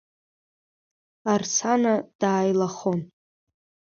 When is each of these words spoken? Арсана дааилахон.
Арсана 1.33 1.93
дааилахон. 2.19 2.99